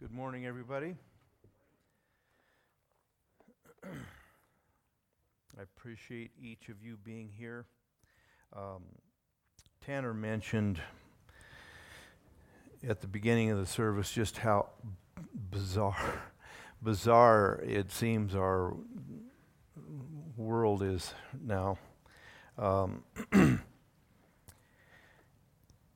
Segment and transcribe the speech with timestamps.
[0.00, 0.94] Good morning, everybody.
[3.82, 3.88] I
[5.60, 7.66] appreciate each of you being here.
[8.56, 8.84] Um,
[9.84, 10.80] Tanner mentioned
[12.88, 14.68] at the beginning of the service just how
[15.50, 16.22] bizarre,
[16.80, 18.76] bizarre it seems our
[20.36, 21.12] world is
[21.44, 21.76] now.
[22.56, 23.02] Um,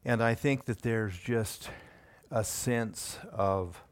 [0.04, 1.70] and I think that there's just
[2.32, 3.84] a sense of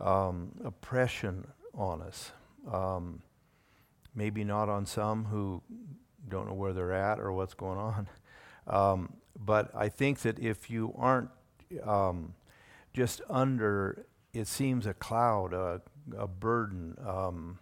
[0.00, 2.32] um, oppression on us.
[2.70, 3.22] Um,
[4.14, 5.62] maybe not on some who
[6.28, 8.08] don't know where they're at or what's going on.
[8.66, 11.30] Um, but I think that if you aren't
[11.84, 12.34] um,
[12.92, 15.80] just under, it seems a cloud, a,
[16.16, 17.58] a burden, um,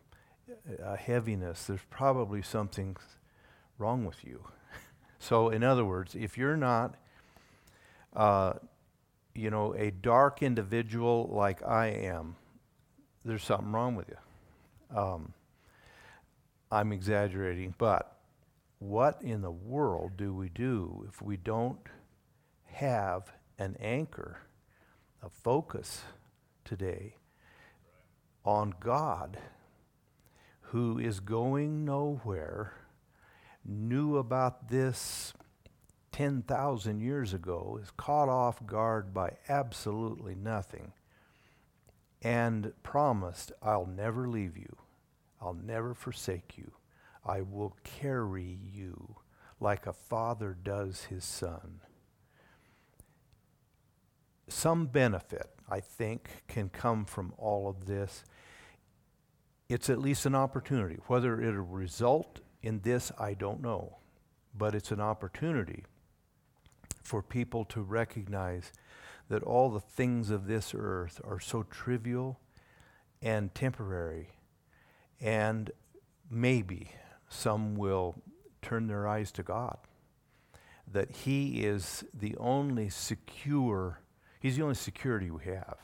[0.83, 2.97] a heaviness, there's probably something
[3.79, 4.45] wrong with you.
[5.19, 6.95] so, in other words, if you're not,
[8.15, 8.55] uh,
[9.35, 12.37] you know, a dark individual like I am,
[13.25, 14.97] there's something wrong with you.
[14.97, 15.33] Um,
[16.71, 18.17] I'm exaggerating, but
[18.79, 21.87] what in the world do we do if we don't
[22.65, 24.41] have an anchor,
[25.23, 26.03] a focus
[26.65, 27.17] today
[28.45, 29.39] on God
[30.61, 32.73] who is going nowhere,
[33.65, 35.33] knew about this
[36.13, 40.93] 10,000 years ago, is caught off guard by absolutely nothing,
[42.23, 44.77] and promised, I'll never leave you,
[45.41, 46.73] I'll never forsake you,
[47.25, 49.17] I will carry you
[49.59, 51.81] like a father does his son
[54.53, 58.25] some benefit, I think, can come from all of this.
[59.69, 60.99] It's at least an opportunity.
[61.07, 63.99] Whether it'll result in this, I don't know.
[64.55, 65.85] But it's an opportunity
[67.03, 68.73] for people to recognize
[69.29, 72.41] that all the things of this earth are so trivial
[73.21, 74.31] and temporary.
[75.21, 75.71] And
[76.31, 76.91] maybe
[77.29, 78.17] some will
[78.61, 79.79] turn their eyes to God.
[80.91, 84.01] That He is the only secure
[84.43, 85.79] He's the only security we have.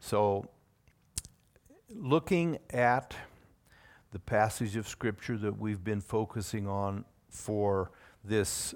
[0.00, 0.48] So,
[1.94, 3.14] looking at
[4.12, 7.90] the passage of Scripture that we've been focusing on for
[8.24, 8.74] this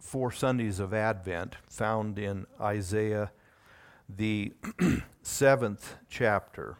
[0.00, 3.30] four Sundays of Advent, found in Isaiah,
[4.08, 4.52] the
[5.22, 6.78] seventh chapter.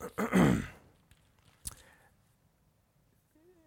[0.18, 0.64] and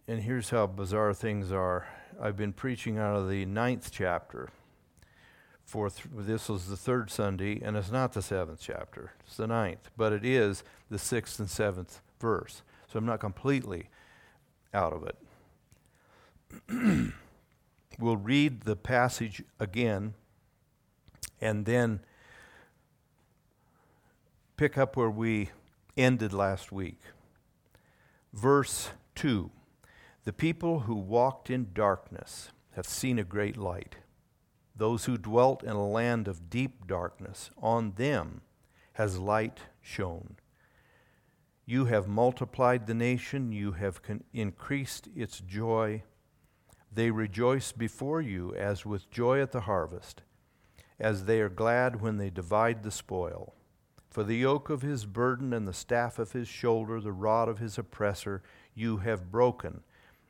[0.08, 1.88] here's how bizarre things are.
[2.22, 4.50] I've been preaching out of the ninth chapter
[5.74, 9.90] fourth, this was the third Sunday, and it's not the seventh chapter, it's the ninth,
[9.98, 12.62] but it is the sixth and seventh verse.
[12.88, 13.90] So I'm not completely
[14.72, 15.18] out of it.
[18.00, 20.14] we'll read the passage again
[21.42, 22.00] and then
[24.58, 25.50] pick up where we
[25.98, 27.00] ended last week.
[28.34, 29.52] Verse 2
[30.24, 33.98] The people who walked in darkness have seen a great light
[34.76, 38.42] those who dwelt in a land of deep darkness, on them
[38.94, 40.38] has light shone.
[41.66, 46.04] You have multiplied the nation, you have con- increased its joy.
[46.94, 50.22] They rejoice before you as with joy at the harvest,
[51.00, 53.56] as they are glad when they divide the spoil.
[54.10, 57.58] For the yoke of his burden and the staff of his shoulder, the rod of
[57.58, 58.44] his oppressor,
[58.76, 59.82] you have broken,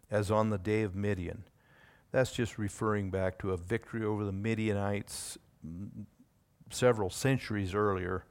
[0.09, 1.44] as on the day of Midian.
[2.12, 5.38] That's just referring back to a victory over the Midianites
[6.69, 8.25] several centuries earlier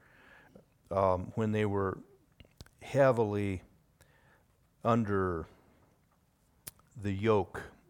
[0.90, 1.98] um, when they were
[2.80, 3.62] heavily
[4.84, 5.46] under
[7.00, 7.60] the yoke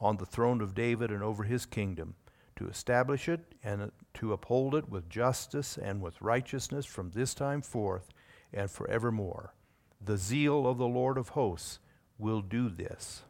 [0.00, 2.14] on the throne of David and over his kingdom,
[2.56, 7.62] to establish it and to uphold it with justice and with righteousness from this time
[7.62, 8.08] forth
[8.52, 9.54] and forevermore.
[10.00, 11.78] The zeal of the Lord of hosts
[12.18, 13.22] will do this.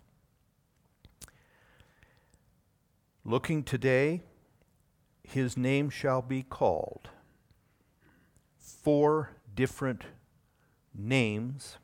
[3.24, 4.22] Looking today,
[5.22, 7.10] his name shall be called.
[8.58, 10.04] Four different
[10.94, 11.76] names.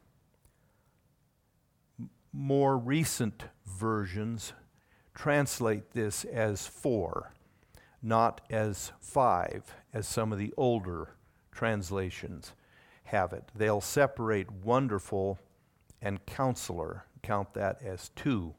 [2.33, 4.55] More recent versions
[5.15, 7.33] translate this as four,
[8.03, 11.11] not as five, as some of the older
[11.53, 12.53] translations
[13.05, 13.51] have it.
[13.55, 15.39] They'll separate wonderful
[16.03, 18.55] and counselor, count that as two.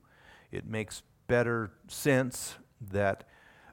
[0.51, 2.55] It makes better sense
[2.91, 3.25] that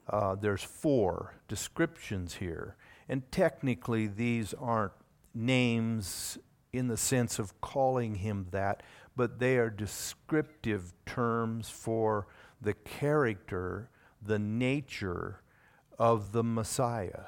[0.08, 2.76] uh, there's four descriptions here.
[3.08, 4.92] And technically, these aren't
[5.34, 6.38] names
[6.72, 8.82] in the sense of calling him that,
[9.14, 12.26] but they are descriptive terms for
[12.62, 13.90] the character,
[14.24, 15.40] the nature
[15.98, 17.24] of the Messiah.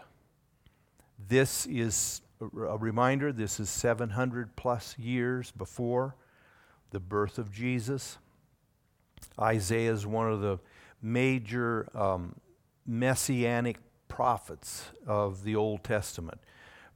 [1.28, 6.16] This is a reminder this is 700 plus years before
[6.90, 8.19] the birth of Jesus.
[9.40, 10.58] Isaiah is one of the
[11.02, 12.36] major um,
[12.86, 13.78] messianic
[14.08, 16.40] prophets of the Old Testament.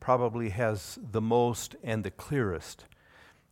[0.01, 2.85] Probably has the most and the clearest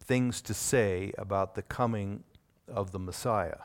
[0.01, 2.23] things to say about the coming
[2.69, 3.59] of the Messiah.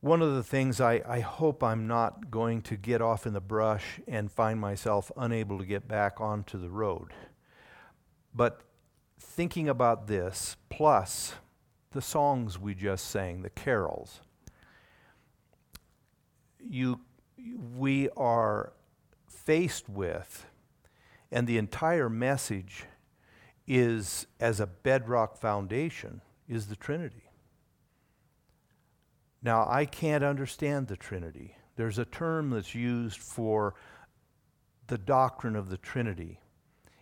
[0.00, 3.40] One of the things I, I hope I'm not going to get off in the
[3.40, 7.12] brush and find myself unable to get back onto the road.
[8.32, 8.60] But
[9.18, 11.34] thinking about this, plus
[11.90, 14.20] the songs we just sang, the carols,
[16.60, 17.00] you,
[17.76, 18.72] we are
[19.28, 20.46] faced with,
[21.32, 22.84] and the entire message
[23.66, 27.27] is as a bedrock foundation, is the Trinity.
[29.42, 31.56] Now, I can't understand the Trinity.
[31.76, 33.74] There's a term that's used for
[34.88, 36.40] the doctrine of the Trinity.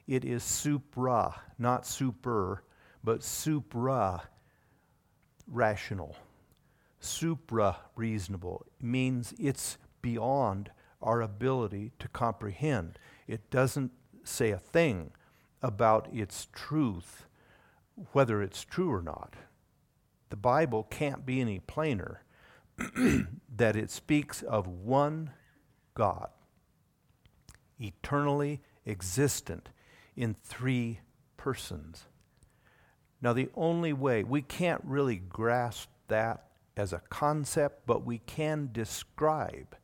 [0.07, 2.65] It is supra, not super,
[3.03, 4.23] but supra
[5.47, 6.17] rational
[7.07, 8.67] supra reasonable.
[8.79, 12.99] It means it's beyond our ability to comprehend.
[13.27, 13.93] It doesn't
[14.25, 15.13] say a thing
[15.63, 17.27] about its truth,
[18.13, 19.35] whether it's true or not.
[20.31, 22.23] The Bible can't be any plainer
[23.57, 25.31] that it speaks of one
[25.95, 26.29] God,
[27.81, 29.69] eternally existent
[30.15, 31.01] in three
[31.37, 32.05] persons.
[33.23, 36.45] Now, the only way we can't really grasp that
[36.77, 39.77] as a concept, but we can describe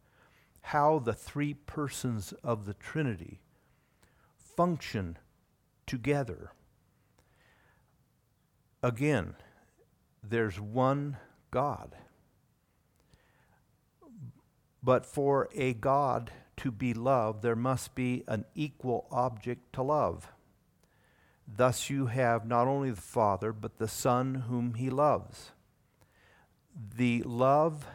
[0.60, 3.40] how the three persons of the Trinity
[4.36, 5.18] function
[5.86, 6.52] together.
[8.82, 9.34] Again,
[10.22, 11.16] there's one
[11.50, 11.96] God.
[14.82, 20.28] But for a God to be loved, there must be an equal object to love.
[21.46, 25.52] Thus, you have not only the Father, but the Son whom he loves
[26.96, 27.86] the love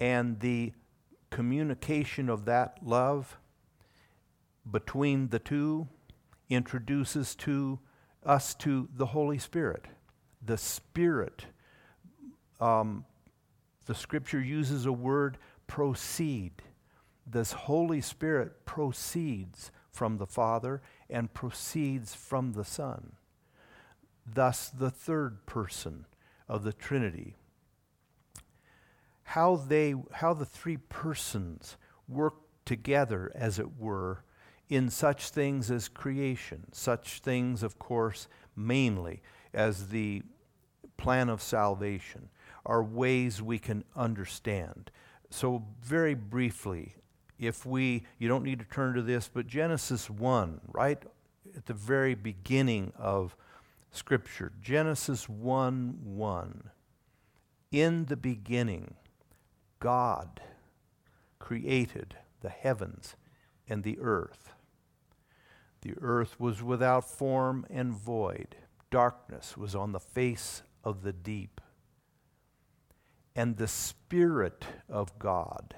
[0.00, 0.72] and the
[1.30, 3.38] communication of that love
[4.70, 5.88] between the two
[6.48, 7.78] introduces to
[8.24, 9.84] us to the Holy Spirit.
[10.44, 11.46] The Spirit,
[12.60, 13.04] um,
[13.86, 16.62] the scripture uses a word proceed.
[17.26, 23.12] This Holy Spirit proceeds from the Father and proceeds from the Son.
[24.26, 26.06] Thus, the third person
[26.48, 27.36] of the Trinity
[29.24, 31.76] how they how the three persons
[32.08, 32.34] work
[32.64, 34.22] together as it were
[34.68, 39.22] in such things as creation such things of course mainly
[39.52, 40.22] as the
[40.96, 42.28] plan of salvation
[42.64, 44.90] are ways we can understand
[45.34, 46.94] so very briefly
[47.38, 51.02] if we you don't need to turn to this but Genesis 1 right
[51.56, 53.36] at the very beginning of
[53.90, 56.70] scripture Genesis 1 1
[57.72, 58.94] in the beginning
[59.84, 60.40] God
[61.38, 63.16] created the heavens
[63.68, 64.54] and the earth.
[65.82, 68.56] The earth was without form and void.
[68.90, 71.60] Darkness was on the face of the deep.
[73.36, 75.74] And the Spirit of God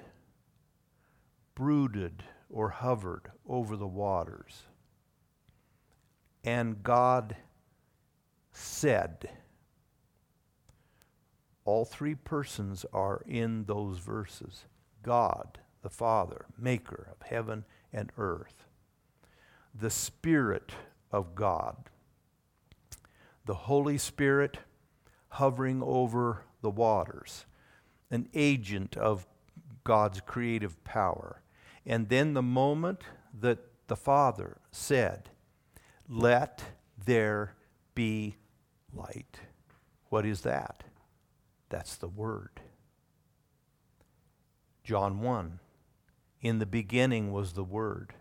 [1.55, 4.63] brooded or hovered over the waters.
[6.43, 7.35] And God
[8.51, 9.29] said,
[11.67, 14.63] all three persons are in those verses.
[15.03, 18.63] God, the Father, maker of heaven and earth,
[19.75, 20.71] the Spirit
[21.11, 21.75] of God,
[23.45, 24.59] the Holy Spirit
[25.27, 27.45] hovering over the waters,
[28.11, 29.27] an agent of
[29.83, 31.41] God's creative power.
[31.85, 33.03] And then the moment
[33.39, 35.29] that the Father said,
[36.09, 36.63] Let
[37.05, 37.55] there
[37.95, 38.35] be
[38.93, 39.39] light.
[40.09, 40.83] What is that?
[41.69, 42.61] That's the Word.
[44.83, 45.59] John 1
[46.41, 48.13] In the beginning was the Word,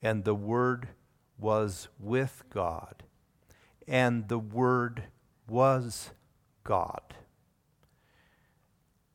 [0.00, 0.88] and the Word
[1.38, 3.02] was with God,
[3.86, 5.04] and the Word
[5.48, 6.10] was
[6.64, 7.14] God.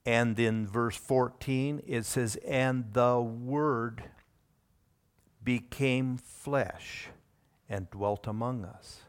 [0.07, 4.05] And in verse 14, it says, And the Word
[5.43, 7.09] became flesh
[7.67, 9.01] and dwelt among us.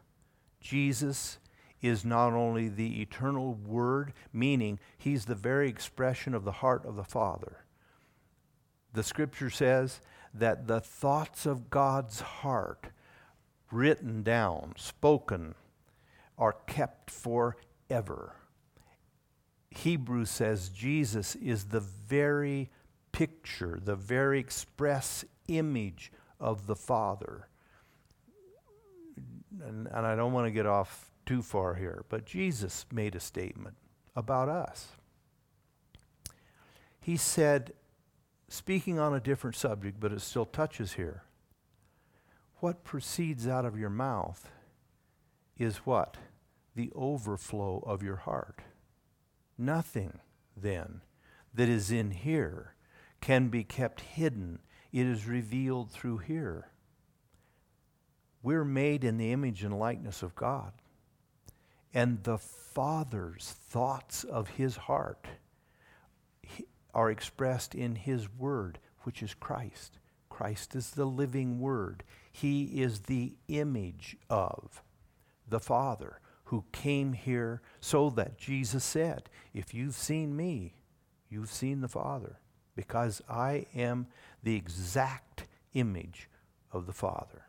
[0.61, 1.38] Jesus
[1.81, 6.97] is not only the eternal Word, meaning he's the very expression of the heart of
[6.97, 7.64] the Father.
[8.93, 10.00] The scripture says
[10.35, 12.88] that the thoughts of God's heart,
[13.71, 15.55] written down, spoken,
[16.37, 18.35] are kept forever.
[19.70, 22.70] Hebrews says Jesus is the very
[23.12, 27.48] picture, the very express image of the Father.
[29.62, 33.20] And, and I don't want to get off too far here, but Jesus made a
[33.20, 33.76] statement
[34.16, 34.88] about us.
[37.00, 37.72] He said,
[38.48, 41.25] speaking on a different subject, but it still touches here.
[42.56, 44.50] What proceeds out of your mouth
[45.58, 46.16] is what?
[46.75, 48.60] The overflow of your heart.
[49.59, 50.21] Nothing,
[50.57, 51.03] then,
[51.53, 52.75] that is in here
[53.21, 54.61] can be kept hidden.
[54.93, 56.71] It is revealed through here.
[58.43, 60.73] We're made in the image and likeness of God.
[61.93, 65.27] And the Father's thoughts of his heart
[66.95, 69.99] are expressed in his word, which is Christ.
[70.29, 72.05] Christ is the living word.
[72.31, 74.83] He is the image of
[75.49, 80.73] the Father who came here so that Jesus said, If you've seen me,
[81.28, 82.38] you've seen the Father,
[82.75, 84.07] because I am
[84.43, 86.31] the exact image
[86.73, 87.43] of the Father.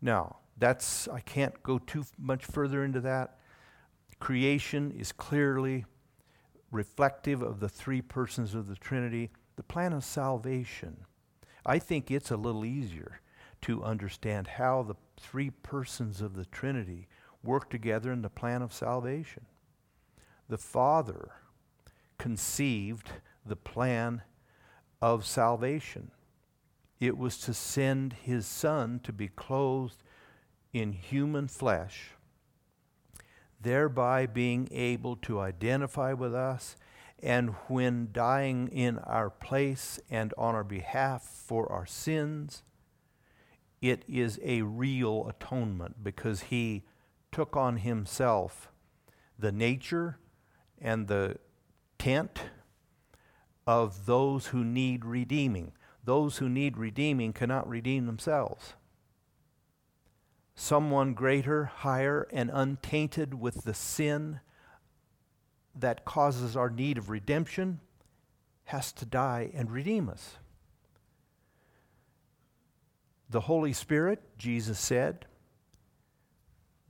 [0.00, 3.36] Now, that's, I can't go too much further into that.
[4.18, 5.84] Creation is clearly
[6.70, 9.30] reflective of the three persons of the Trinity.
[9.56, 11.04] The plan of salvation,
[11.66, 13.20] I think it's a little easier
[13.62, 17.08] to understand how the three persons of the Trinity
[17.42, 19.46] work together in the plan of salvation.
[20.48, 21.32] The Father
[22.18, 23.10] conceived
[23.46, 24.22] the plan
[25.00, 26.10] of salvation.
[26.98, 30.02] It was to send his Son to be clothed
[30.72, 32.10] in human flesh,
[33.60, 36.76] thereby being able to identify with us,
[37.22, 42.62] and when dying in our place and on our behalf for our sins,
[43.80, 46.84] it is a real atonement because he
[47.32, 48.70] took on himself
[49.38, 50.18] the nature
[50.80, 51.36] and the
[51.98, 52.42] tent
[53.66, 55.72] of those who need redeeming.
[56.04, 58.74] Those who need redeeming cannot redeem themselves.
[60.54, 64.40] Someone greater, higher, and untainted with the sin
[65.74, 67.80] that causes our need of redemption
[68.64, 70.36] has to die and redeem us.
[73.28, 75.26] The Holy Spirit, Jesus said,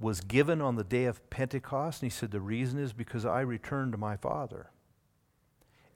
[0.00, 2.02] was given on the day of Pentecost.
[2.02, 4.70] And he said, The reason is because I returned to my Father.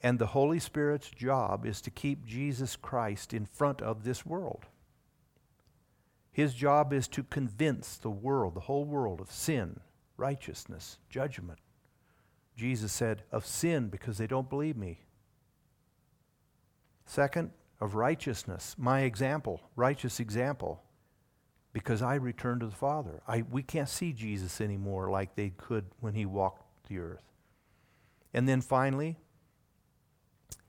[0.02, 4.66] And the Holy Spirit's job is to keep Jesus Christ in front of this world.
[6.30, 9.80] His job is to convince the world, the whole world, of sin,
[10.16, 11.58] righteousness, judgment.
[12.56, 15.00] Jesus said, of sin because they don't believe me.
[17.06, 20.82] Second, of righteousness, my example, righteous example
[21.74, 23.20] because I returned to the Father.
[23.26, 27.24] I, we can't see Jesus anymore like they could when he walked the earth.
[28.32, 29.18] And then finally,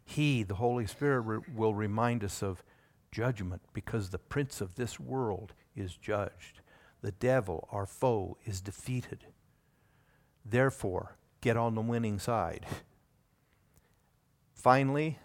[0.03, 2.63] he, the Holy Spirit, re- will remind us of
[3.11, 6.61] judgment because the prince of this world is judged.
[7.01, 9.27] The devil, our foe, is defeated.
[10.43, 12.65] Therefore, get on the winning side.
[14.55, 15.19] Finally,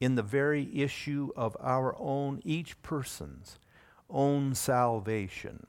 [0.00, 3.60] in the very issue of our own, each person's
[4.12, 5.66] own salvation.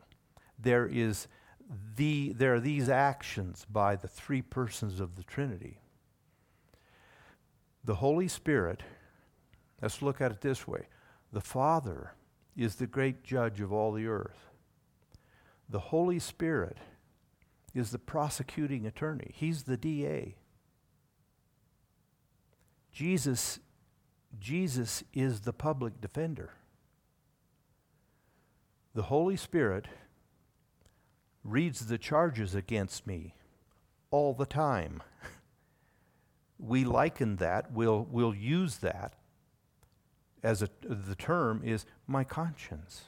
[0.60, 1.28] There is
[1.96, 5.80] the there are these actions by the three persons of the Trinity.
[7.84, 8.84] The Holy Spirit,
[9.82, 10.88] let's look at it this way.
[11.32, 12.14] The Father
[12.56, 14.50] is the great judge of all the earth.
[15.70, 16.78] The Holy Spirit
[17.74, 19.32] is the prosecuting attorney.
[19.34, 20.36] He's the DA.
[22.92, 23.60] Jesus
[24.40, 26.52] Jesus is the public defender
[28.94, 29.88] the Holy Spirit
[31.44, 33.36] reads the charges against me
[34.12, 35.02] all the time.
[36.60, 39.14] we liken that, we'll, we'll use that
[40.44, 43.06] as a, the term is my conscience.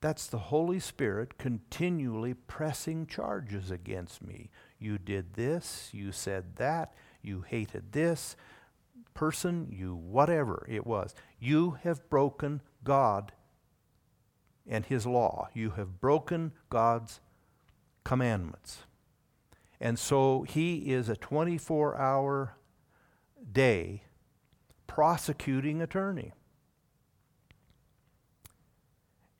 [0.00, 4.50] That's the Holy Spirit continually pressing charges against me.
[4.78, 8.36] You did this, you said that, you hated this
[9.14, 11.14] person, you whatever it was.
[11.40, 13.32] You have broken God
[14.68, 15.48] and his law.
[15.54, 17.20] You have broken God's
[18.04, 18.84] commandments.
[19.80, 22.56] And so he is a 24 hour
[23.52, 24.02] day
[24.86, 26.32] prosecuting attorney.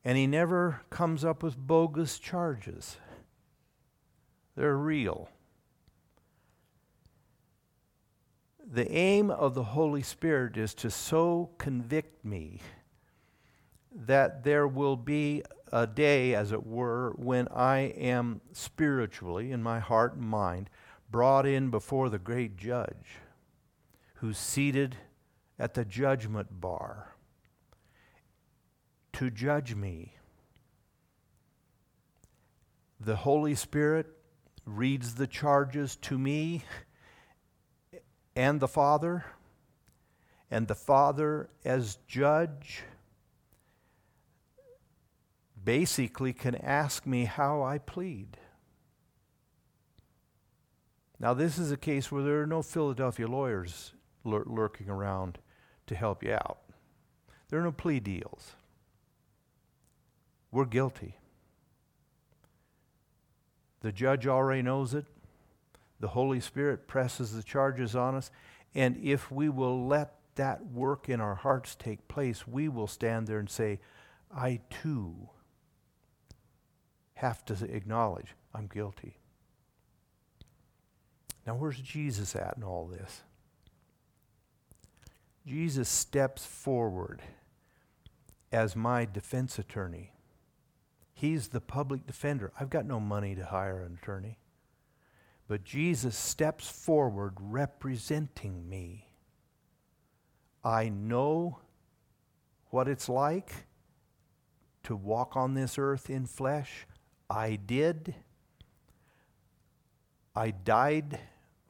[0.05, 2.99] And he never comes up with bogus charges,
[4.55, 5.29] they're real.
[8.69, 12.61] The aim of the Holy Spirit is to so convict me
[13.97, 19.79] that there will be a day, as it were, when I am spiritually, in my
[19.81, 20.71] heart and mind,
[21.11, 23.19] brought in before the great judge
[24.17, 24.97] who's seated
[25.59, 27.15] at the judgment bar
[29.15, 30.15] to judge me.
[33.01, 34.07] The Holy Spirit
[34.65, 36.65] reads the charges to me
[38.35, 39.25] and the Father,
[40.51, 42.83] and the Father, as judge,
[45.67, 48.39] basically can ask me how I plead.
[51.19, 53.93] Now, this is a case where there are no Philadelphia lawyers
[54.23, 55.39] lur- lurking around
[55.89, 56.59] to help you out.
[57.49, 58.53] There are no plea deals.
[60.53, 61.17] We're guilty.
[63.81, 65.07] The judge already knows it.
[65.99, 68.31] The Holy Spirit presses the charges on us.
[68.75, 73.27] And if we will let that work in our hearts take place, we will stand
[73.27, 73.81] there and say,
[74.33, 75.31] I too
[77.17, 79.19] have to acknowledge I'm guilty.
[81.47, 83.23] Now, where's Jesus at in all this?
[85.47, 87.23] Jesus steps forward
[88.51, 90.13] as my defense attorney.
[91.15, 92.53] He's the public defender.
[92.59, 94.39] I've got no money to hire an attorney.
[95.49, 99.09] But Jesus steps forward representing me.
[100.65, 101.61] I know
[102.71, 103.53] what it's like
[104.83, 106.87] to walk on this earth in flesh.
[107.29, 108.15] I did.
[110.35, 111.21] I died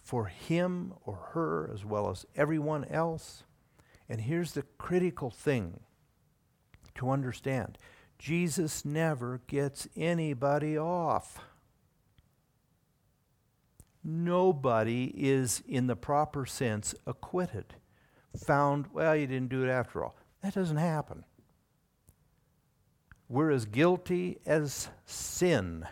[0.03, 3.45] for him or her as well as everyone else.
[4.09, 5.81] And here's the critical thing
[6.95, 7.79] to understand
[8.19, 11.41] Jesus never gets anybody off.
[14.03, 17.75] Nobody is, in the proper sense, acquitted.
[18.45, 20.17] Found, well, you didn't do it after all.
[20.43, 21.25] That doesn't happen.
[23.29, 25.87] We're as guilty as sin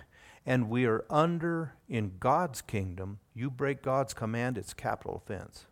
[0.47, 5.67] and we are under in God's kingdom, you break God's command, it's capital offense.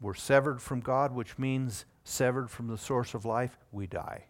[0.00, 4.24] We're severed from God, which means severed from the source of life, we die.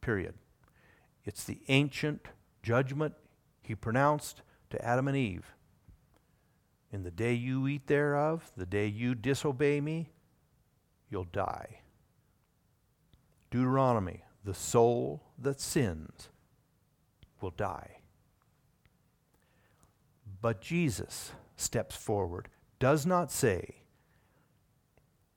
[0.00, 0.34] Period.
[1.24, 2.28] It's the ancient
[2.62, 3.14] judgment
[3.62, 5.54] he pronounced to Adam and Eve.
[6.92, 10.10] In the day you eat thereof, the day you disobey me,
[11.10, 11.80] you'll die.
[13.56, 16.28] Deuteronomy, the soul that sins
[17.40, 18.00] will die.
[20.42, 23.76] But Jesus steps forward, does not say,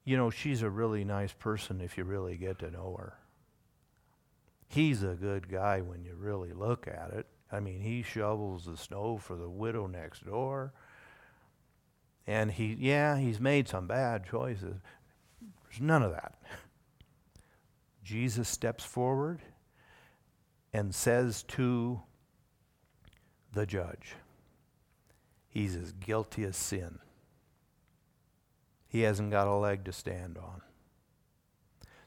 [0.03, 3.13] you know, she's a really nice person if you really get to know her.
[4.67, 7.25] He's a good guy when you really look at it.
[7.49, 10.73] I mean, he shovels the snow for the widow next door.
[12.27, 14.75] And he, yeah, he's made some bad choices.
[15.63, 16.35] There's none of that.
[18.03, 19.41] Jesus steps forward
[20.73, 22.01] and says to
[23.53, 24.15] the judge,
[25.49, 26.99] He's as guilty as sin.
[28.87, 30.61] He hasn't got a leg to stand on.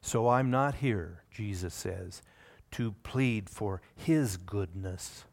[0.00, 2.22] So I'm not here, Jesus says,
[2.72, 5.24] to plead for His goodness.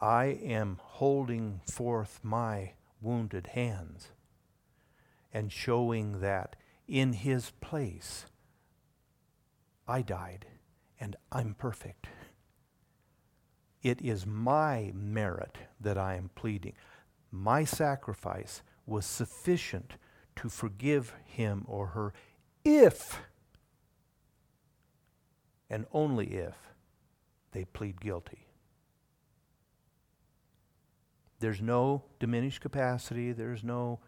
[0.00, 4.08] I am holding forth my wounded hands
[5.32, 6.56] and showing that
[6.88, 8.26] in His place
[9.86, 10.46] I died
[11.00, 12.06] and I'm perfect.
[13.82, 16.74] It is my merit that I am pleading.
[17.30, 19.94] My sacrifice was sufficient
[20.36, 22.12] to forgive him or her
[22.64, 23.20] if,
[25.68, 26.54] and only if,
[27.50, 28.46] they plead guilty.
[31.40, 33.32] There's no diminished capacity.
[33.32, 33.98] There's no,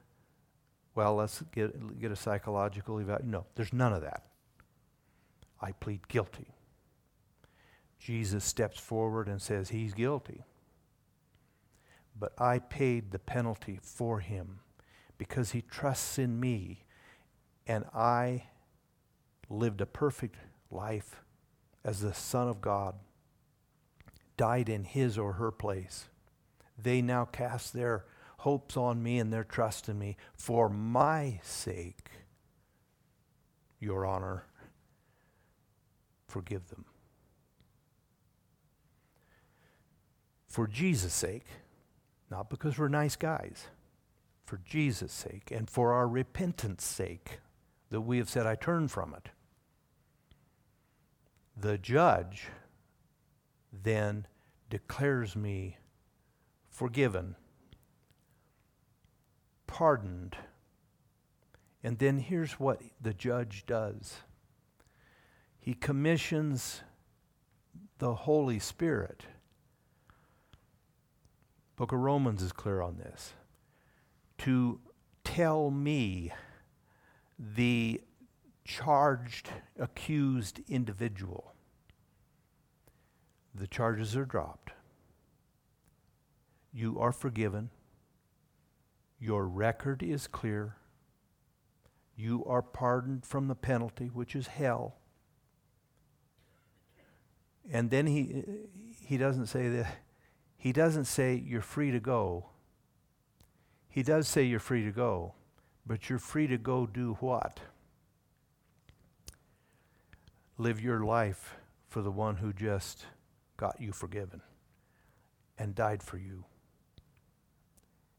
[0.95, 3.33] well, let's get, get a psychological evaluation.
[3.33, 4.23] No, there's none of that.
[5.64, 6.48] I plead guilty.
[7.98, 10.42] Jesus steps forward and says, He's guilty.
[12.18, 14.59] But I paid the penalty for him
[15.16, 16.85] because he trusts in me
[17.66, 18.44] and I
[19.48, 20.37] lived a perfect
[20.70, 21.22] life
[21.83, 22.96] as the Son of God,
[24.37, 26.09] died in his or her place.
[26.77, 28.05] They now cast their
[28.38, 32.11] hopes on me and their trust in me for my sake.
[33.81, 34.44] Your honor,
[36.35, 36.85] forgive them.
[40.55, 41.47] for Jesus' sake,
[42.31, 43.66] not because we're nice guys,
[44.47, 47.40] for Jesus' sake and for our repentance sake,
[47.90, 49.31] that we have said, I turn from it.
[51.57, 52.47] The judge
[53.73, 54.29] then
[54.70, 55.79] declares me
[56.70, 57.35] forgiven,
[59.66, 60.37] pardoned.
[61.83, 64.18] And then here's what the judge does
[65.64, 66.83] he commissions
[67.96, 69.24] the Holy Spirit.
[71.74, 73.33] Book of Romans is clear on this.
[74.38, 74.79] To
[75.24, 76.35] tell me,
[77.38, 78.03] the
[78.66, 79.48] charged,
[79.79, 81.55] accused individual,
[83.55, 84.72] the charges are dropped.
[86.74, 87.70] You are forgiven.
[89.18, 90.77] Your record is clear.
[92.14, 94.98] You are pardoned from the penalty, which is hell.
[97.72, 98.44] And then he,
[99.00, 99.96] he doesn't say that.
[100.57, 102.46] He doesn't say you're free to go.
[103.88, 105.35] He does say you're free to go,
[105.87, 107.61] but you're free to go do what?
[110.59, 111.57] Live your life
[111.88, 113.07] for the one who just
[113.57, 114.40] got you forgiven
[115.59, 116.44] and died for you.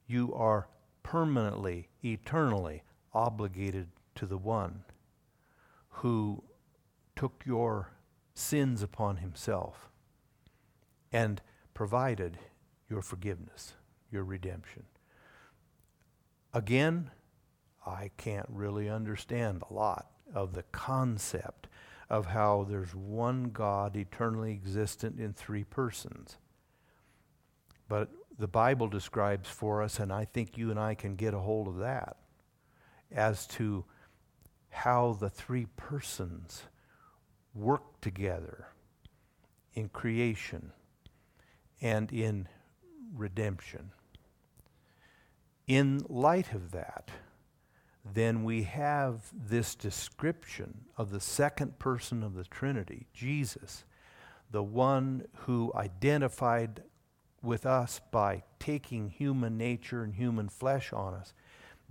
[0.08, 0.68] You are
[1.04, 4.84] permanently, eternally obligated to the one
[5.90, 6.44] who
[7.16, 7.95] took your
[8.36, 9.90] sins upon himself
[11.12, 11.42] and
[11.74, 12.38] provided
[12.90, 13.74] your forgiveness,
[14.12, 14.84] your redemption.
[16.54, 17.10] Again,
[17.86, 21.68] I can't really understand a lot of the concept
[22.10, 26.38] of how there's one God eternally existent in three persons.
[27.88, 31.40] But the Bible describes for us, and I think you and I can get a
[31.40, 32.18] hold of that,
[33.12, 33.86] as to
[34.70, 36.64] how the three persons
[37.56, 38.68] work together
[39.74, 40.72] in creation
[41.82, 42.48] and in
[43.16, 43.92] redemption.
[45.68, 47.10] In light of that,
[48.14, 53.84] then we have this description of the second person of the Trinity, Jesus,
[54.52, 56.84] the one who identified
[57.42, 61.34] with us by taking human nature and human flesh on us,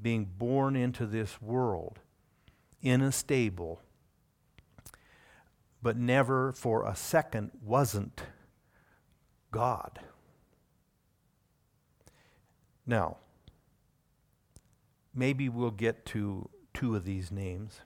[0.00, 2.00] being born into this world
[2.80, 3.80] in a stable
[5.84, 8.22] but never for a second wasn't
[9.52, 10.00] God.
[12.86, 13.18] Now,
[15.14, 17.82] maybe we'll get to two of these names,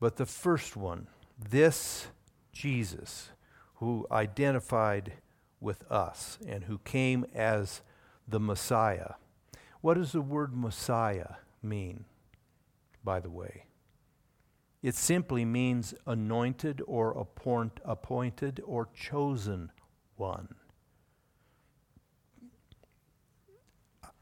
[0.00, 2.06] but the first one, this
[2.52, 3.28] Jesus,
[3.74, 5.12] who identified
[5.60, 7.82] with us and who came as
[8.26, 9.12] the Messiah.
[9.82, 12.06] What does the word Messiah mean,
[13.04, 13.66] by the way?
[14.84, 19.72] It simply means anointed or appoint, appointed or chosen
[20.16, 20.56] one.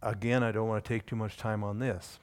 [0.00, 2.20] Again, I don't want to take too much time on this.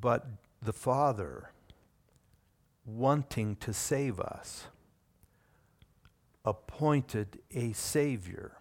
[0.00, 0.26] But
[0.62, 1.50] the Father,
[2.86, 4.68] wanting to save us,
[6.46, 8.56] appointed a Savior,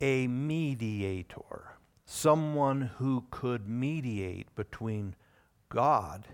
[0.00, 1.75] a mediator
[2.06, 5.16] someone who could mediate between
[5.68, 6.28] God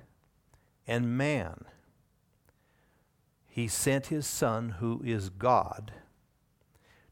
[0.86, 1.64] and man.
[3.48, 5.92] He sent his Son, who is God,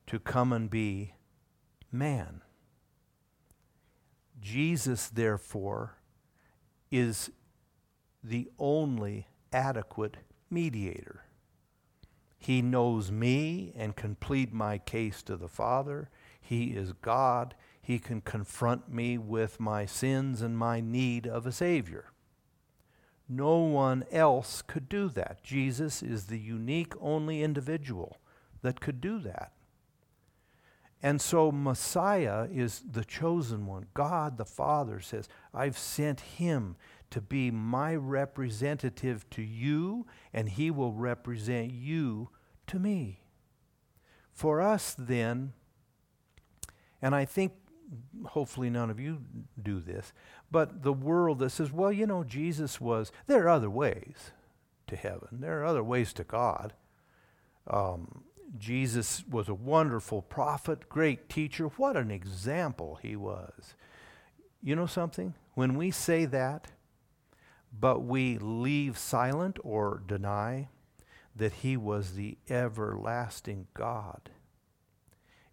[0.07, 1.15] to come and be
[1.91, 2.43] man.
[4.41, 5.97] Jesus, therefore,
[6.91, 7.31] is
[8.23, 10.19] the only adequate
[10.51, 11.25] mediator.
[12.39, 16.11] He knows me and can plead my case to the Father.
[16.41, 17.55] He is God.
[17.91, 22.13] He can confront me with my sins and my need of a Savior.
[23.29, 25.43] No one else could do that.
[25.43, 28.19] Jesus is the unique, only individual
[28.63, 29.51] that could do that.
[31.03, 33.87] And so Messiah is the chosen one.
[33.93, 36.77] God the Father says, I've sent him
[37.11, 42.29] to be my representative to you, and he will represent you
[42.69, 43.19] to me.
[44.33, 45.55] For us, then,
[47.03, 47.55] and I think
[48.27, 49.19] hopefully none of you
[49.61, 50.13] do this,
[50.51, 54.33] but the world that says, well, you know, Jesus was, there are other ways
[54.87, 56.73] to heaven, there are other ways to God.
[57.67, 58.25] Um,
[58.59, 61.67] Jesus was a wonderful prophet, great teacher.
[61.67, 63.75] What an example he was.
[64.63, 65.35] You know something?
[65.55, 66.69] When we say that,
[67.79, 70.69] but we leave silent or deny
[71.37, 74.31] that he was the everlasting God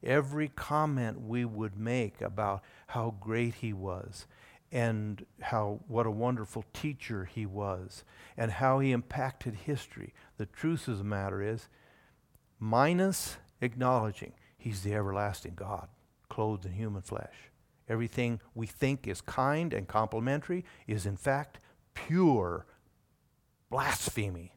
[0.03, 4.27] every comment we would make about how great he was
[4.71, 8.03] and how what a wonderful teacher he was
[8.35, 10.13] and how he impacted history.
[10.37, 11.69] The truth of the matter is,
[12.59, 15.87] minus acknowledging he's the everlasting God,
[16.29, 17.35] clothed in human flesh.
[17.89, 21.59] Everything we think is kind and complimentary is in fact
[21.93, 22.65] pure
[23.69, 24.53] blasphemy.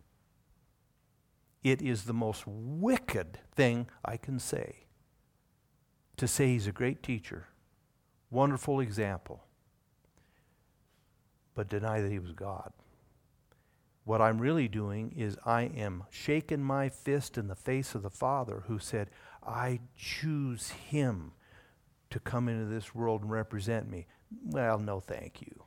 [1.63, 4.87] It is the most wicked thing I can say
[6.21, 7.49] to say he's a great teacher,
[8.31, 9.43] wonderful example,
[11.55, 12.75] but deny that he was God.
[14.05, 18.11] What I'm really doing is I am shaking my fist in the face of the
[18.11, 19.09] Father who said,
[19.43, 21.33] I choose him
[22.11, 24.07] to come into this world and represent me.
[24.45, 25.63] Well, no, thank you.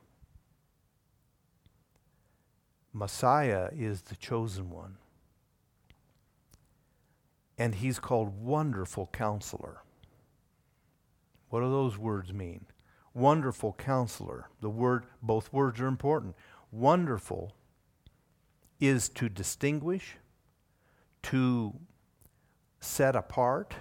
[2.92, 4.98] Messiah is the chosen one.
[7.58, 9.83] And he's called Wonderful Counselor.
[11.54, 12.66] What do those words mean?
[13.12, 14.50] Wonderful Counselor.
[14.60, 16.34] The word, both words are important.
[16.72, 17.54] Wonderful
[18.80, 20.16] is to distinguish,
[21.22, 21.74] to
[22.80, 23.76] set apart.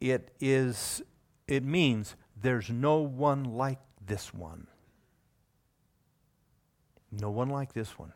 [0.00, 1.02] It is
[1.46, 4.68] it means there's no one like this one.
[7.10, 8.14] No one like this one.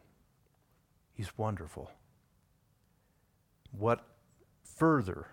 [1.12, 1.90] He's wonderful.
[3.70, 4.02] What
[4.64, 5.26] further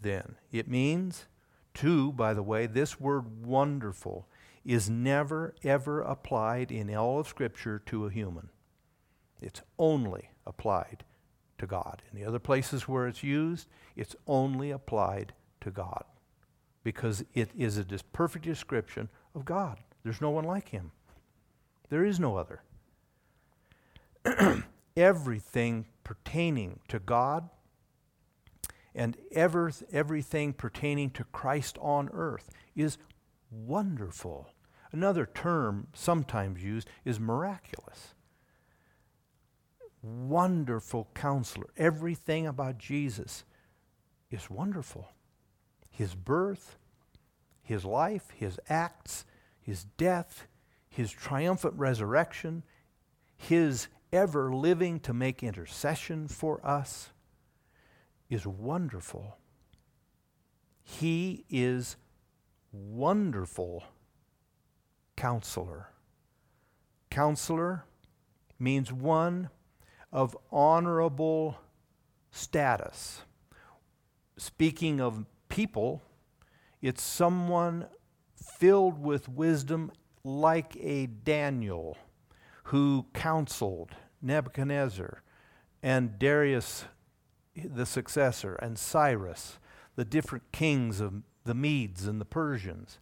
[0.00, 0.34] then?
[0.50, 1.26] It means,
[1.74, 4.26] to, by the way, this word wonderful
[4.64, 8.48] is never, ever applied in all of Scripture to a human.
[9.40, 11.04] It's only applied
[11.58, 12.02] to God.
[12.10, 16.04] In the other places where it's used, it's only applied to God
[16.82, 19.78] because it is a perfect description of God.
[20.02, 20.92] There's no one like him,
[21.90, 22.62] there is no other.
[24.96, 27.48] everything pertaining to God
[28.94, 32.98] and ever, everything pertaining to Christ on earth is
[33.50, 34.50] wonderful.
[34.92, 38.14] Another term sometimes used is miraculous.
[40.02, 41.70] Wonderful counselor.
[41.76, 43.44] Everything about Jesus
[44.30, 45.08] is wonderful.
[45.90, 46.76] His birth,
[47.62, 49.24] his life, his acts,
[49.60, 50.46] his death,
[50.88, 52.62] his triumphant resurrection,
[53.36, 57.10] his ever living to make intercession for us
[58.34, 59.38] is wonderful.
[60.82, 61.96] He is
[62.72, 63.84] wonderful
[65.16, 65.90] counselor.
[67.10, 67.84] Counselor
[68.58, 69.50] means one
[70.12, 71.58] of honorable
[72.32, 73.22] status.
[74.36, 76.02] Speaking of people,
[76.82, 77.86] it's someone
[78.58, 79.92] filled with wisdom
[80.24, 81.96] like a Daniel
[82.64, 85.22] who counseled Nebuchadnezzar
[85.82, 86.86] and Darius
[87.54, 89.58] the successor and Cyrus,
[89.96, 92.98] the different kings of the Medes and the Persians.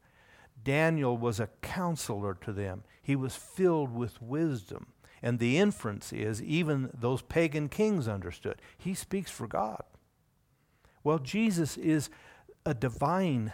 [0.62, 2.84] Daniel was a counselor to them.
[3.02, 4.88] He was filled with wisdom.
[5.22, 8.60] And the inference is even those pagan kings understood.
[8.76, 9.82] He speaks for God.
[11.04, 12.10] Well, Jesus is
[12.66, 13.52] a divine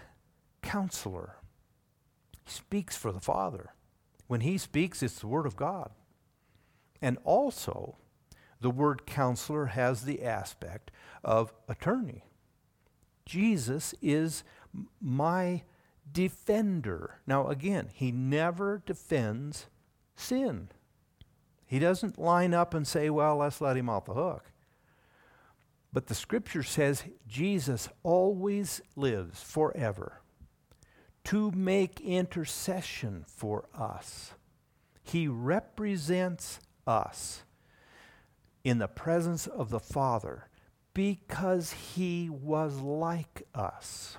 [0.63, 1.37] counselor.
[2.45, 3.75] He speaks for the Father.
[4.27, 5.91] When he speaks, it's the Word of God.
[7.01, 7.97] And also,
[8.61, 10.91] the word counselor has the aspect
[11.23, 12.25] of attorney.
[13.25, 14.43] Jesus is
[15.01, 15.63] my
[16.11, 17.21] defender.
[17.27, 19.67] Now, again, he never defends
[20.17, 20.69] sin.
[21.67, 24.51] He doesn't line up and say, well, let's let him off the hook.
[25.93, 30.21] But the scripture says Jesus always lives forever
[31.25, 34.33] to make intercession for us.
[35.03, 37.43] He represents us
[38.69, 40.47] in the presence of the Father
[40.93, 44.19] because he was like us.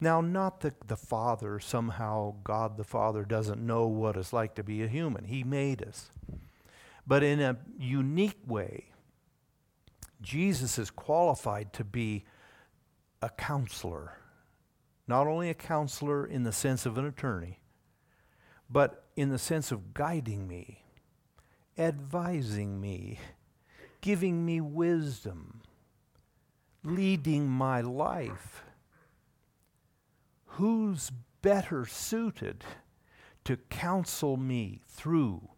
[0.00, 4.62] Now, not that the Father, somehow, God the Father, doesn't know what it's like to
[4.62, 5.24] be a human.
[5.24, 6.08] He made us.
[7.04, 8.92] But in a unique way,
[10.22, 12.24] Jesus is qualified to be
[13.20, 14.12] a counselor.
[15.08, 17.58] Not only a counselor in the sense of an attorney,
[18.70, 20.83] but in the sense of guiding me
[21.78, 23.18] advising me,
[24.00, 25.60] giving me wisdom,
[26.82, 28.64] leading my life.
[30.46, 31.10] Who's
[31.42, 32.64] better suited
[33.44, 35.48] to counsel me through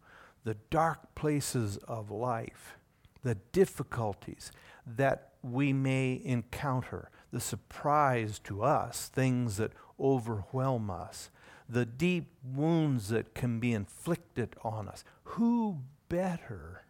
[0.43, 2.77] the dark places of life,
[3.23, 4.51] the difficulties
[4.85, 11.29] that we may encounter, the surprise to us, things that overwhelm us,
[11.69, 15.03] the deep wounds that can be inflicted on us?
[15.23, 16.83] Who better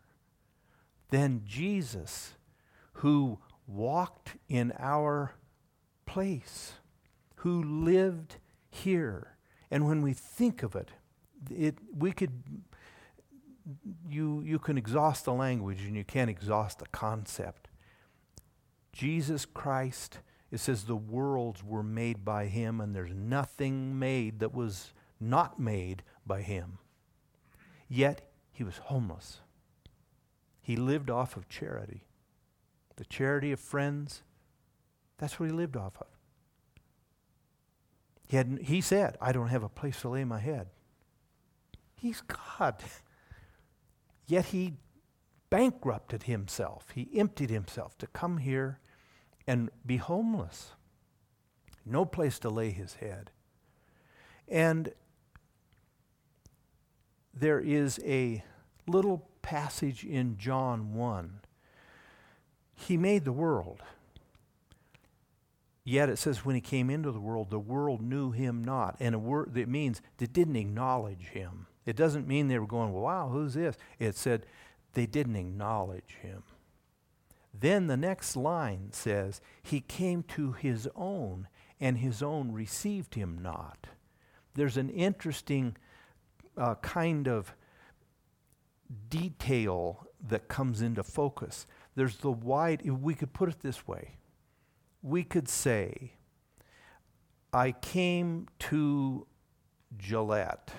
[1.09, 2.33] than Jesus
[2.93, 5.35] who walked in our
[6.05, 6.73] place,
[7.35, 8.37] who lived
[8.69, 9.37] here.
[9.69, 10.91] And when we think of it,
[11.49, 12.43] it we could
[14.09, 17.67] you you can exhaust the language and you can't exhaust the concept.
[18.93, 20.19] Jesus Christ,
[20.51, 25.59] it says the worlds were made by him and there's nothing made that was not
[25.59, 26.79] made by him.
[27.89, 28.26] Yet
[28.57, 29.41] he was homeless.
[30.59, 32.07] He lived off of charity.
[32.95, 34.23] The charity of friends,
[35.19, 36.07] that's what he lived off of.
[38.25, 40.69] He, had, he said, I don't have a place to lay my head.
[41.95, 42.83] He's God.
[44.25, 44.73] Yet he
[45.51, 46.87] bankrupted himself.
[46.95, 48.79] He emptied himself to come here
[49.45, 50.71] and be homeless.
[51.85, 53.29] No place to lay his head.
[54.47, 54.93] And
[57.39, 58.43] there is a
[58.87, 61.41] little passage in John 1.
[62.75, 63.81] He made the world.
[65.83, 68.97] Yet it says when he came into the world, the world knew him not.
[68.99, 71.67] And a word that means they didn't acknowledge him.
[71.85, 73.77] It doesn't mean they were going, well, wow, who's this?
[73.97, 74.45] It said
[74.93, 76.43] they didn't acknowledge him.
[77.59, 81.47] Then the next line says, He came to his own,
[81.79, 83.87] and his own received him not.
[84.53, 85.77] There's an interesting
[86.57, 87.53] uh, kind of
[89.09, 91.67] detail that comes into focus.
[91.95, 94.17] There's the wide, we could put it this way
[95.01, 96.13] we could say,
[97.53, 99.25] I came to
[99.97, 100.71] Gillette.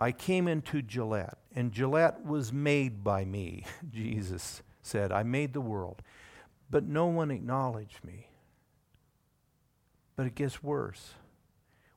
[0.00, 5.12] I came into Gillette, and Gillette was made by me, Jesus said.
[5.12, 6.02] I made the world.
[6.70, 8.28] But no one acknowledged me.
[10.16, 11.14] But it gets worse.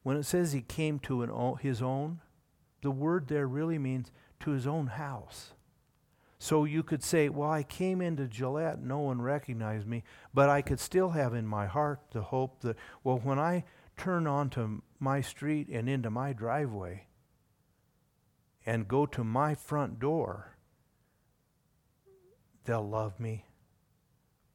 [0.06, 2.22] When it says he came to an his own,
[2.84, 5.54] the word there really means to his own house.
[6.38, 10.62] So you could say, Well, I came into Gillette, no one recognized me, but I
[10.62, 13.64] could still have in my heart the hope that, well, when I
[13.98, 17.08] turn onto my street and into my driveway
[18.64, 20.56] and go to my front door,
[22.66, 23.46] they'll love me,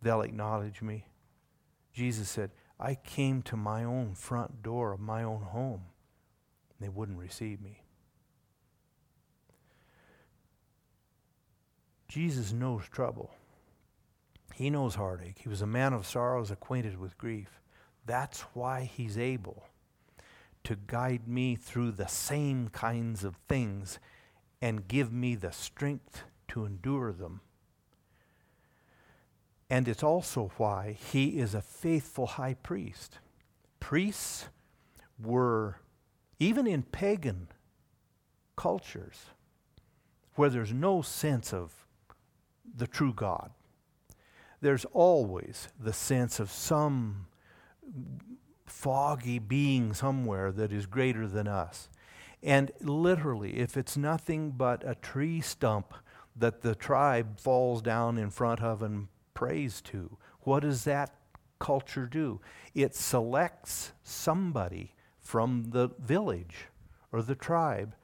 [0.00, 1.08] they'll acknowledge me.
[1.92, 5.82] Jesus said, I came to my own front door of my own home,
[6.70, 7.82] and they wouldn't receive me.
[12.08, 13.30] Jesus knows trouble.
[14.54, 15.40] He knows heartache.
[15.42, 17.60] He was a man of sorrows, acquainted with grief.
[18.06, 19.64] That's why he's able
[20.64, 23.98] to guide me through the same kinds of things
[24.60, 27.42] and give me the strength to endure them.
[29.70, 33.20] And it's also why he is a faithful high priest.
[33.78, 34.48] Priests
[35.22, 35.76] were,
[36.40, 37.48] even in pagan
[38.56, 39.26] cultures,
[40.34, 41.86] where there's no sense of
[42.76, 43.52] the true God.
[44.60, 47.26] There's always the sense of some
[48.66, 51.88] foggy being somewhere that is greater than us.
[52.42, 55.94] And literally, if it's nothing but a tree stump
[56.34, 59.08] that the tribe falls down in front of and
[59.40, 61.14] prays to, what does that
[61.58, 62.42] culture do?
[62.74, 66.66] It selects somebody from the village
[67.10, 67.94] or the tribe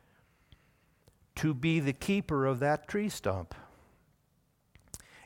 [1.35, 3.55] to be the keeper of that tree stump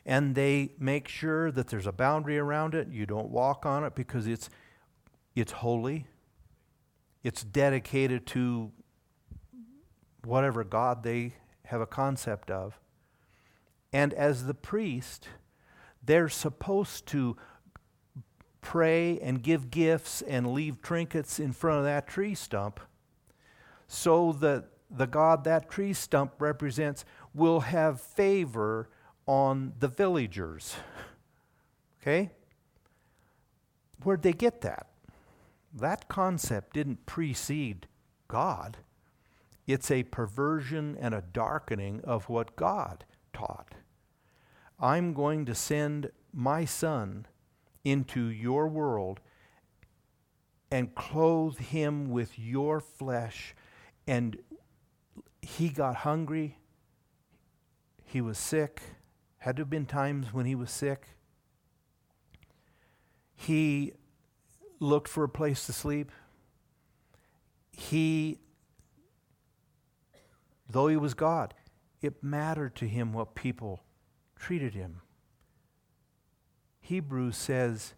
[0.05, 2.89] and they make sure that there's a boundary around it.
[2.89, 4.49] You don't walk on it because it's,
[5.33, 6.07] it's holy.
[7.23, 8.73] It's dedicated to
[10.25, 11.35] whatever God they
[11.67, 12.77] have a concept of.
[13.93, 15.29] And as the priest,
[16.03, 17.37] they're supposed to
[18.61, 22.79] pray and give gifts and leave trinkets in front of that tree stump
[23.87, 28.89] so that the God that tree stump represents will have favor
[29.25, 30.75] on the villagers.
[32.01, 32.31] Okay?
[34.03, 34.87] Where'd they get that?
[35.71, 37.85] That concept didn't precede
[38.27, 38.77] God.
[39.67, 43.75] It's a perversion and a darkening of what God taught.
[44.81, 47.27] I'm going to send my son
[47.83, 49.19] into your world
[50.71, 53.53] and clothe him with your flesh.
[54.07, 54.37] And
[55.41, 56.57] he got hungry,
[58.03, 58.81] he was sick,
[59.37, 61.09] had to have been times when he was sick.
[63.35, 63.93] He
[64.79, 66.11] looked for a place to sleep.
[67.71, 68.39] He,
[70.69, 71.53] though he was God,
[72.01, 73.81] it mattered to him what people
[74.41, 75.01] treated him.
[76.81, 77.93] Hebrews says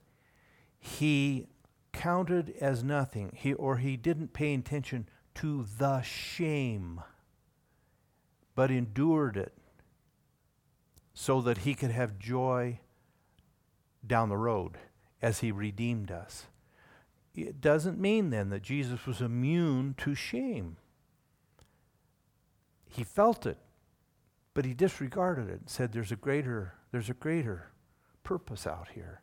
[0.77, 1.47] he
[1.93, 7.01] counted as nothing, he, or he didn't pay attention to the shame,
[8.55, 9.53] but endured it
[11.13, 12.79] so that he could have joy
[14.05, 14.77] down the road
[15.21, 16.47] as he redeemed us.
[17.33, 20.75] It doesn't mean then that Jesus was immune to shame.
[22.89, 23.57] He felt it,
[24.53, 27.71] but he disregarded it and said there's a greater there's a greater
[28.23, 29.21] purpose out here.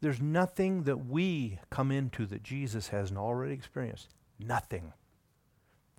[0.00, 4.08] There's nothing that we come into that Jesus hasn't already experienced.
[4.38, 4.92] Nothing.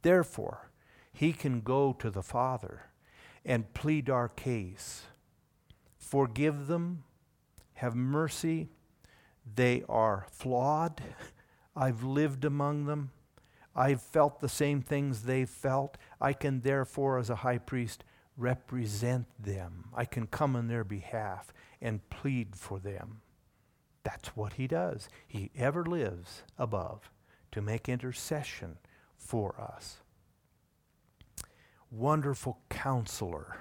[0.02, 0.72] Therefore,
[1.12, 2.86] he can go to the Father
[3.46, 5.04] and plead our case.
[5.98, 7.04] Forgive them,
[7.74, 8.70] have mercy.
[9.56, 11.02] They are flawed.
[11.76, 13.12] I've lived among them.
[13.80, 15.98] I've felt the same things they've felt.
[16.20, 18.04] I can therefore, as a high priest,
[18.36, 19.86] represent them.
[19.96, 23.22] I can come on their behalf and plead for them.
[24.04, 25.08] That's what he does.
[25.26, 27.10] He ever lives above
[27.54, 28.80] to make intercession
[29.16, 30.00] for us.
[31.90, 33.60] Wonderful counselor.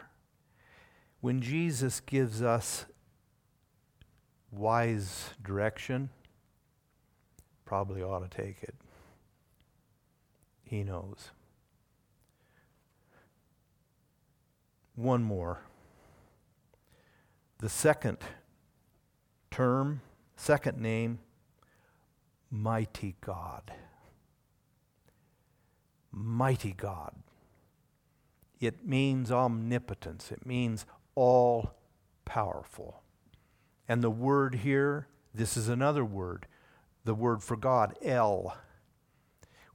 [1.21, 2.87] When Jesus gives us
[4.51, 6.11] wise direction,
[7.65, 8.75] probably ought to take it.
[10.69, 11.31] He knows.
[14.95, 15.63] One more.
[17.61, 18.19] The second
[19.51, 20.03] term,
[20.37, 21.21] second name,
[22.51, 23.73] Mighty God.
[26.13, 27.15] Mighty God.
[28.61, 31.77] It means omnipotence, it means all
[32.25, 33.03] powerful.
[33.89, 36.47] And the word here, this is another word,
[37.05, 38.55] the word for God, El,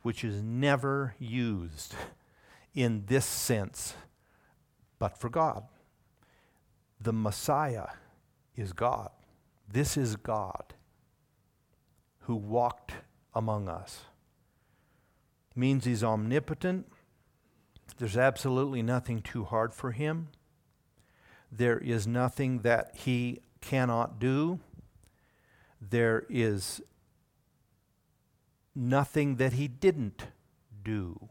[0.04, 1.96] which is never used
[2.76, 3.96] in this sense,
[5.00, 5.64] but for God.
[7.02, 7.88] The Messiah
[8.56, 9.10] is God.
[9.68, 10.74] This is God
[12.20, 12.94] who walked
[13.34, 14.04] among us.
[15.56, 16.88] Means he's omnipotent.
[17.98, 20.30] There's absolutely nothing too hard for him.
[21.52, 24.60] There is nothing that he cannot do.
[25.80, 26.82] There is
[28.76, 30.28] nothing that he didn't
[30.84, 31.30] do.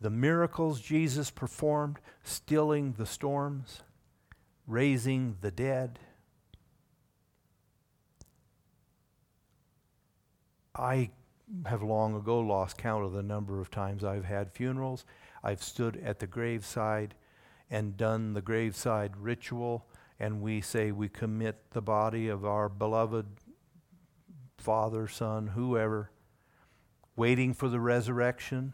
[0.00, 3.82] The miracles Jesus performed, stilling the storms,
[4.66, 6.00] raising the dead.
[10.74, 11.10] I
[11.66, 15.04] have long ago lost count of the number of times I've had funerals.
[15.44, 17.14] I've stood at the graveside
[17.70, 19.86] and done the graveside ritual,
[20.18, 23.26] and we say we commit the body of our beloved
[24.56, 26.11] father, son, whoever
[27.16, 28.72] waiting for the resurrection,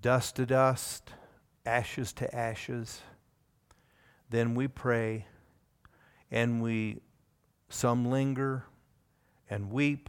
[0.00, 1.10] dust to dust,
[1.66, 3.00] ashes to ashes.
[4.30, 5.26] Then we pray
[6.30, 7.00] and we,
[7.68, 8.64] some linger
[9.50, 10.08] and weep,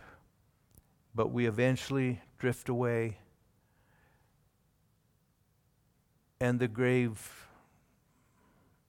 [1.16, 3.18] but we eventually drift away.
[6.40, 7.48] And the grave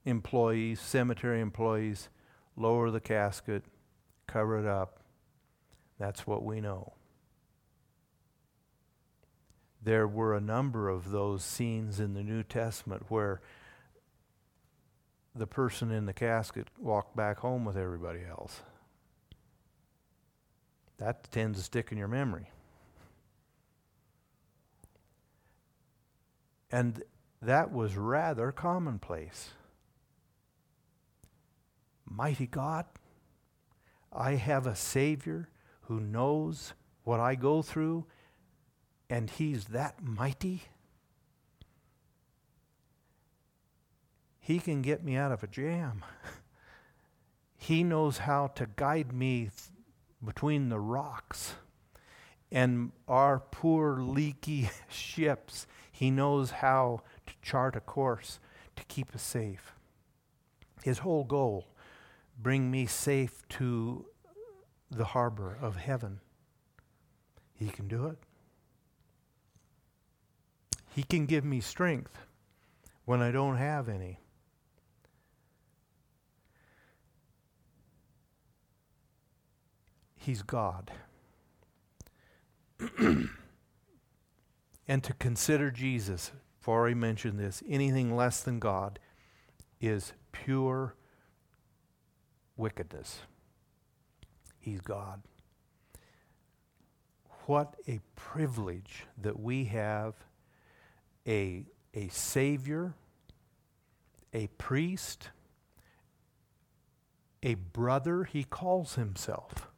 [0.05, 2.09] employees, cemetery employees,
[2.57, 3.65] lower the casket,
[4.27, 5.01] cover it up.
[5.99, 6.93] That's what we know
[9.83, 13.41] there were a number of those scenes in the New Testament where
[15.35, 18.61] the person in the casket walked back home with everybody else.
[20.99, 22.51] That tends to stick in your memory.
[26.71, 27.03] And
[27.41, 29.51] that was rather commonplace.
[32.05, 32.85] Mighty God,
[34.13, 35.49] I have a Savior
[35.83, 36.75] who knows
[37.05, 38.05] what I go through
[39.11, 40.63] and he's that mighty,
[44.39, 46.05] he can get me out of a jam.
[47.59, 49.53] he knows how to guide me th-
[50.25, 51.55] between the rocks
[52.53, 55.67] and our poor leaky ships.
[55.91, 58.39] He knows how to chart a course
[58.77, 59.75] to keep us safe.
[60.85, 61.67] His whole goal
[62.41, 64.07] bring me safe to
[64.89, 66.21] the harbor of heaven.
[67.53, 68.19] He can do it.
[70.95, 72.19] He can give me strength
[73.05, 74.19] when I don't have any.
[80.17, 80.91] He's God.
[82.99, 83.29] and
[85.03, 88.99] to consider Jesus, before I mentioned this, anything less than God
[89.81, 90.95] is pure
[92.57, 93.21] wickedness.
[94.59, 95.23] He's God.
[97.47, 100.15] What a privilege that we have
[101.27, 101.65] a,
[101.95, 102.95] a Savior,
[104.33, 105.31] a priest,
[107.43, 109.69] a brother, he calls himself.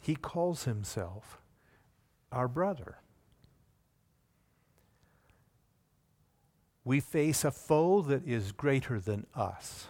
[0.00, 1.40] He calls himself
[2.30, 2.98] our brother.
[6.84, 9.88] We face a foe that is greater than us.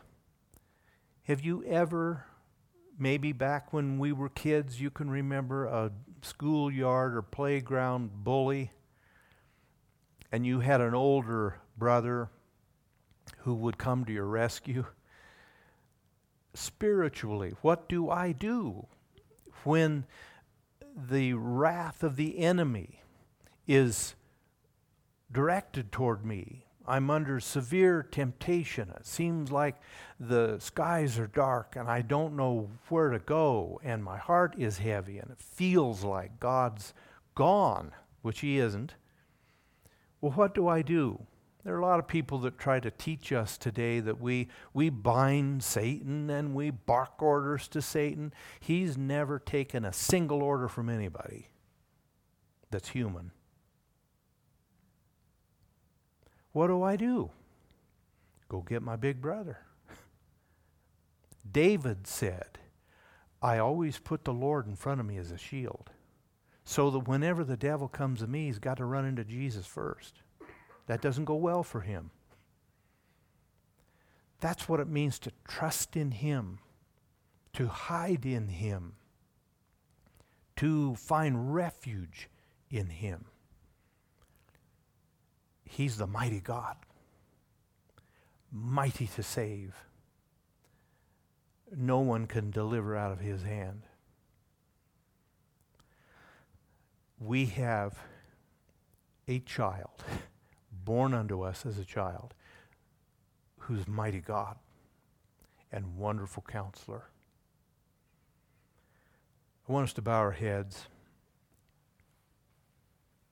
[1.24, 2.24] Have you ever,
[2.98, 8.72] maybe back when we were kids, you can remember a schoolyard or playground bully
[10.30, 12.28] and you had an older brother
[13.38, 14.84] who would come to your rescue,
[16.54, 18.86] spiritually, what do I do
[19.64, 20.04] when
[20.96, 23.02] the wrath of the enemy
[23.66, 24.14] is
[25.30, 26.64] directed toward me.
[26.86, 28.90] I'm under severe temptation.
[28.96, 29.76] It seems like
[30.18, 34.78] the skies are dark and I don't know where to go, and my heart is
[34.78, 36.94] heavy, and it feels like God's
[37.34, 38.94] gone, which He isn't.
[40.20, 41.26] Well, what do I do?
[41.64, 44.90] There are a lot of people that try to teach us today that we, we
[44.90, 48.32] bind Satan and we bark orders to Satan.
[48.60, 51.48] He's never taken a single order from anybody
[52.70, 53.32] that's human.
[56.52, 57.30] What do I do?
[58.48, 59.58] Go get my big brother.
[61.52, 62.58] David said,
[63.42, 65.90] I always put the Lord in front of me as a shield,
[66.68, 70.20] so that whenever the devil comes to me, he's got to run into Jesus first.
[70.86, 72.10] That doesn't go well for him.
[74.40, 76.58] That's what it means to trust in him,
[77.54, 78.96] to hide in him,
[80.56, 82.28] to find refuge
[82.70, 83.24] in him.
[85.64, 86.76] He's the mighty God,
[88.52, 89.74] mighty to save.
[91.74, 93.87] No one can deliver out of his hand.
[97.20, 97.98] We have
[99.26, 100.04] a child
[100.84, 102.34] born unto us as a child
[103.58, 104.56] who's mighty God
[105.70, 107.04] and wonderful counselor.
[109.68, 110.88] I want us to bow our heads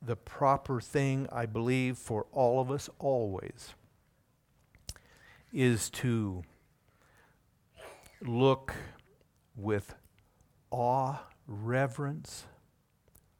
[0.06, 3.74] the proper thing, I believe, for all of us always
[5.52, 6.42] is to
[8.20, 8.74] look
[9.56, 9.94] with
[10.70, 11.16] awe,
[11.46, 12.44] reverence,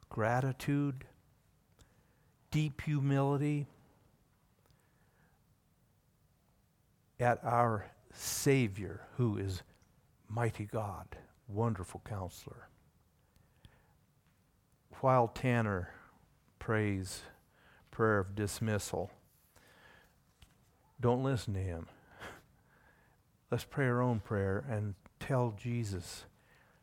[0.09, 1.05] gratitude,
[2.51, 3.67] deep humility
[7.19, 9.63] at our Savior, who is
[10.29, 12.69] mighty God, wonderful counselor.
[15.01, 15.91] While Tanner
[16.59, 17.21] prays,
[17.91, 19.09] prayer of dismissal.
[20.99, 21.87] Don't listen to him.
[23.51, 26.25] Let's pray our own prayer and tell Jesus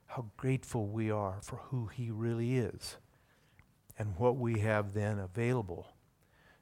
[0.07, 2.97] how grateful we are for who he really is
[3.99, 5.87] and what we have then available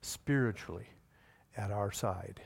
[0.00, 0.88] spiritually
[1.56, 2.40] at our side.